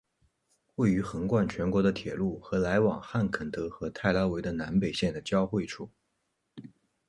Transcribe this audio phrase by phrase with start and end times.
[0.77, 5.91] 位于横贯全国的铁路和来往汉肯德和泰拉维的南北线的交汇处。